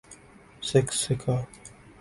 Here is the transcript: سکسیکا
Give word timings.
سکسیکا 0.69 1.35